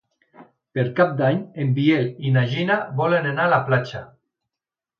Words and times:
Per 0.77 0.85
Cap 0.99 1.11
d'Any 1.19 1.41
en 1.65 1.75
Biel 1.75 2.09
i 2.29 2.33
na 2.39 2.45
Gina 2.55 2.81
volen 3.03 3.31
anar 3.35 3.47
a 3.51 3.55
la 3.55 3.63
platja. 3.71 4.05